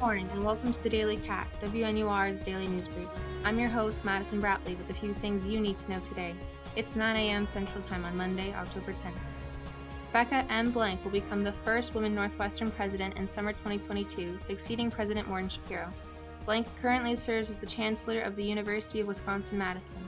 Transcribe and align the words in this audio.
morning 0.00 0.30
and 0.32 0.42
welcome 0.42 0.72
to 0.72 0.82
the 0.82 0.88
Daily 0.88 1.18
Cat, 1.18 1.46
WNUR's 1.60 2.40
daily 2.40 2.66
news 2.66 2.88
brief. 2.88 3.10
I'm 3.44 3.58
your 3.58 3.68
host, 3.68 4.02
Madison 4.02 4.40
Bratley, 4.40 4.78
with 4.78 4.88
a 4.88 4.94
few 4.94 5.12
things 5.12 5.46
you 5.46 5.60
need 5.60 5.76
to 5.76 5.90
know 5.90 6.00
today. 6.00 6.34
It's 6.74 6.96
9 6.96 7.16
a.m. 7.16 7.44
Central 7.44 7.84
Time 7.84 8.06
on 8.06 8.16
Monday, 8.16 8.54
October 8.54 8.94
10th. 8.94 9.18
Becca 10.10 10.46
M. 10.48 10.70
Blank 10.70 11.04
will 11.04 11.10
become 11.10 11.42
the 11.42 11.52
first 11.52 11.94
woman 11.94 12.14
Northwestern 12.14 12.70
president 12.70 13.18
in 13.18 13.26
summer 13.26 13.52
2022, 13.52 14.38
succeeding 14.38 14.90
President 14.90 15.28
Morton 15.28 15.50
Schapiro. 15.50 15.92
Blank 16.46 16.66
currently 16.80 17.14
serves 17.14 17.50
as 17.50 17.58
the 17.58 17.66
Chancellor 17.66 18.20
of 18.20 18.36
the 18.36 18.44
University 18.44 19.00
of 19.00 19.06
Wisconsin 19.06 19.58
Madison. 19.58 20.00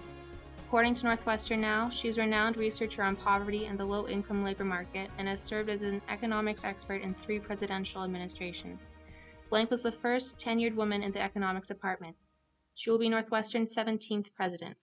According 0.69 0.95
to 0.95 1.05
Northwestern 1.05 1.61
Now, 1.61 1.91
she 1.91 2.09
is 2.09 2.17
a 2.17 2.23
renowned 2.23 2.57
researcher 2.57 3.03
on 3.03 3.15
poverty 3.15 3.67
and 3.67 3.79
the 3.79 3.85
low 3.85 4.09
income 4.09 4.43
labor 4.43 4.65
market 4.65 5.11
and 5.19 5.29
has 5.29 5.43
served 5.43 5.69
as 5.69 5.83
an 5.83 6.01
economics 6.09 6.65
expert 6.65 7.03
in 7.03 7.13
three 7.13 7.39
presidential 7.39 8.05
administrations. 8.05 8.89
Blank 9.53 9.71
was 9.71 9.83
the 9.83 9.93
first 9.93 10.39
tenured 10.39 10.77
woman 10.77 11.03
in 11.03 11.13
the 11.13 11.21
economics 11.21 11.69
department. 11.69 12.17
She 12.75 12.89
will 12.89 12.99
be 12.99 13.11
Northwestern's 13.11 13.77
17th 13.77 14.33
president. 14.33 14.79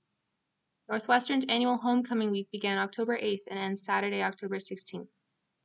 Northwestern's 0.88 1.46
annual 1.50 1.78
homecoming 1.78 2.30
week 2.30 2.52
began 2.52 2.78
October 2.78 3.18
8th 3.18 3.42
and 3.48 3.58
ends 3.58 3.82
Saturday, 3.82 4.22
October 4.22 4.58
16th. 4.58 5.08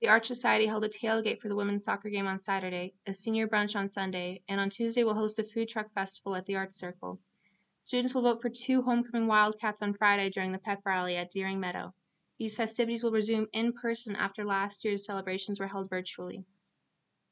The 0.00 0.08
Arch 0.08 0.26
Society 0.26 0.64
held 0.64 0.86
a 0.86 0.88
tailgate 0.88 1.38
for 1.38 1.50
the 1.50 1.54
women's 1.54 1.84
soccer 1.84 2.08
game 2.08 2.26
on 2.26 2.38
Saturday, 2.38 2.94
a 3.06 3.12
senior 3.12 3.46
brunch 3.46 3.76
on 3.76 3.88
Sunday, 3.88 4.40
and 4.48 4.58
on 4.58 4.70
Tuesday 4.70 5.04
will 5.04 5.12
host 5.12 5.38
a 5.38 5.44
food 5.44 5.68
truck 5.68 5.92
festival 5.92 6.34
at 6.34 6.46
the 6.46 6.56
Arts 6.56 6.78
Circle. 6.78 7.20
Students 7.82 8.14
will 8.14 8.22
vote 8.22 8.40
for 8.40 8.48
two 8.48 8.80
homecoming 8.80 9.26
Wildcats 9.26 9.82
on 9.82 9.92
Friday 9.92 10.30
during 10.30 10.52
the 10.52 10.58
pep 10.58 10.80
rally 10.86 11.18
at 11.18 11.30
Deering 11.30 11.60
Meadow. 11.60 11.92
These 12.38 12.56
festivities 12.56 13.04
will 13.04 13.12
resume 13.12 13.48
in 13.52 13.74
person 13.74 14.16
after 14.16 14.46
last 14.46 14.82
year's 14.82 15.04
celebrations 15.04 15.60
were 15.60 15.68
held 15.68 15.90
virtually. 15.90 16.46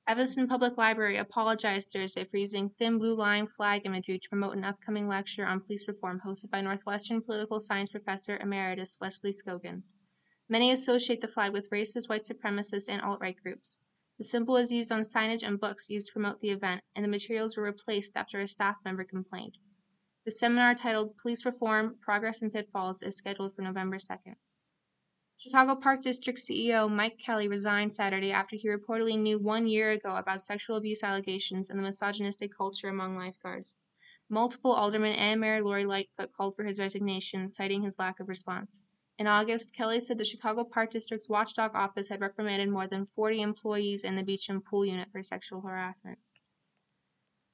Evanston 0.08 0.48
Public 0.48 0.76
Library 0.76 1.16
apologized 1.16 1.92
Thursday 1.92 2.24
for 2.24 2.36
using 2.36 2.70
thin 2.70 2.98
blue 2.98 3.14
line 3.14 3.46
flag 3.46 3.82
imagery 3.84 4.18
to 4.18 4.28
promote 4.28 4.56
an 4.56 4.64
upcoming 4.64 5.06
lecture 5.06 5.46
on 5.46 5.60
police 5.60 5.86
reform 5.86 6.20
hosted 6.26 6.50
by 6.50 6.60
Northwestern 6.60 7.22
political 7.22 7.60
science 7.60 7.88
professor 7.88 8.36
emeritus 8.38 8.98
Wesley 9.00 9.30
Skogan. 9.30 9.82
Many 10.48 10.72
associate 10.72 11.20
the 11.20 11.28
flag 11.28 11.52
with 11.52 11.70
racist, 11.70 12.08
white 12.08 12.24
supremacist, 12.24 12.88
and 12.88 13.00
alt 13.00 13.20
right 13.20 13.36
groups. 13.40 13.78
The 14.18 14.24
symbol 14.24 14.56
is 14.56 14.72
used 14.72 14.90
on 14.90 15.02
signage 15.02 15.46
and 15.46 15.60
books 15.60 15.88
used 15.88 16.08
to 16.08 16.12
promote 16.12 16.40
the 16.40 16.50
event, 16.50 16.82
and 16.96 17.04
the 17.04 17.08
materials 17.08 17.56
were 17.56 17.62
replaced 17.62 18.16
after 18.16 18.40
a 18.40 18.48
staff 18.48 18.76
member 18.84 19.04
complained. 19.04 19.56
The 20.24 20.32
seminar 20.32 20.74
titled 20.74 21.16
Police 21.16 21.46
Reform 21.46 21.96
Progress 22.00 22.42
and 22.42 22.52
Pitfalls 22.52 23.02
is 23.02 23.16
scheduled 23.16 23.54
for 23.54 23.62
November 23.62 23.98
2nd. 23.98 24.34
Chicago 25.44 25.74
Park 25.74 26.02
District 26.02 26.38
CEO 26.38 26.88
Mike 26.88 27.18
Kelly 27.18 27.48
resigned 27.48 27.92
Saturday 27.92 28.30
after 28.30 28.54
he 28.54 28.68
reportedly 28.68 29.18
knew 29.18 29.40
one 29.40 29.66
year 29.66 29.90
ago 29.90 30.14
about 30.14 30.40
sexual 30.40 30.76
abuse 30.76 31.02
allegations 31.02 31.68
and 31.68 31.76
the 31.76 31.82
misogynistic 31.82 32.56
culture 32.56 32.86
among 32.86 33.16
lifeguards. 33.16 33.76
Multiple 34.28 34.70
aldermen 34.70 35.14
and 35.14 35.40
Mayor 35.40 35.60
Lori 35.60 35.84
Lightfoot 35.84 36.32
called 36.32 36.54
for 36.54 36.62
his 36.62 36.78
resignation, 36.78 37.50
citing 37.50 37.82
his 37.82 37.98
lack 37.98 38.20
of 38.20 38.28
response. 38.28 38.84
In 39.18 39.26
August, 39.26 39.74
Kelly 39.74 39.98
said 39.98 40.16
the 40.16 40.24
Chicago 40.24 40.62
Park 40.62 40.92
District's 40.92 41.28
watchdog 41.28 41.72
office 41.74 42.06
had 42.06 42.20
reprimanded 42.20 42.68
more 42.68 42.86
than 42.86 43.04
40 43.04 43.42
employees 43.42 44.04
in 44.04 44.14
the 44.14 44.22
beach 44.22 44.48
and 44.48 44.64
pool 44.64 44.86
unit 44.86 45.08
for 45.10 45.24
sexual 45.24 45.62
harassment. 45.62 46.20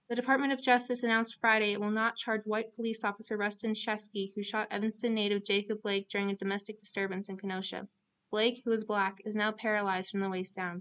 The 0.09 0.17
Department 0.17 0.55
of 0.55 0.63
Justice 0.63 1.03
announced 1.03 1.39
Friday 1.39 1.73
it 1.73 1.81
will 1.83 1.91
not 1.91 2.17
charge 2.17 2.47
white 2.47 2.75
police 2.75 3.05
officer 3.05 3.37
Rusten 3.37 3.73
Sheskey, 3.73 4.33
who 4.35 4.43
shot 4.43 4.69
Evanston 4.71 5.15
native 5.15 5.45
Jacob 5.45 5.83
Blake 5.83 6.09
during 6.09 6.31
a 6.31 6.35
domestic 6.35 6.79
disturbance 6.79 7.29
in 7.29 7.37
Kenosha. 7.37 7.87
Blake, 8.31 8.63
who 8.65 8.73
is 8.73 8.85
black, 8.85 9.21
is 9.27 9.37
now 9.37 9.53
paralyzed 9.53 10.11
from 10.11 10.21
the 10.21 10.31
waist 10.31 10.55
down. 10.55 10.81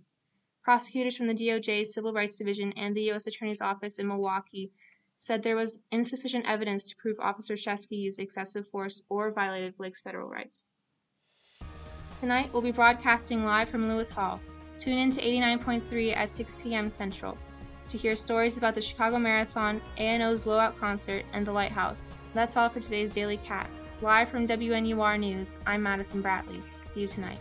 Prosecutors 0.63 1.17
from 1.17 1.27
the 1.27 1.35
DOJ's 1.35 1.93
Civil 1.93 2.13
Rights 2.13 2.37
Division 2.37 2.71
and 2.77 2.95
the 2.95 3.03
U.S. 3.03 3.27
Attorney's 3.27 3.59
Office 3.59 3.99
in 3.99 4.07
Milwaukee 4.07 4.71
said 5.17 5.43
there 5.43 5.57
was 5.57 5.83
insufficient 5.91 6.49
evidence 6.49 6.87
to 6.87 6.95
prove 6.95 7.19
Officer 7.19 7.55
Sheskey 7.55 7.97
used 7.97 8.21
excessive 8.21 8.65
force 8.65 9.03
or 9.09 9.31
violated 9.31 9.75
Blake's 9.75 9.99
federal 9.99 10.29
rights. 10.29 10.67
Tonight, 12.17 12.49
we'll 12.53 12.61
be 12.61 12.71
broadcasting 12.71 13.43
live 13.43 13.67
from 13.67 13.89
Louis 13.89 14.09
Hall. 14.09 14.39
Tune 14.77 14.97
in 14.97 15.11
to 15.11 15.21
89.3 15.21 16.15
at 16.15 16.31
6 16.31 16.55
p.m. 16.61 16.89
Central 16.89 17.37
to 17.87 17.97
hear 17.97 18.15
stories 18.15 18.57
about 18.57 18.75
the 18.75 18.81
Chicago 18.81 19.17
Marathon, 19.17 19.81
A&O's 19.97 20.39
Blowout 20.39 20.79
Concert, 20.79 21.25
and 21.33 21.45
the 21.45 21.51
Lighthouse. 21.51 22.15
That's 22.33 22.57
all 22.57 22.69
for 22.69 22.79
today's 22.79 23.09
Daily 23.09 23.37
Cat. 23.37 23.69
Live 24.01 24.29
from 24.29 24.47
WNUR 24.47 25.19
News, 25.19 25.57
I'm 25.65 25.83
Madison 25.83 26.21
Bratley. 26.21 26.61
See 26.81 27.01
you 27.01 27.07
tonight. 27.07 27.39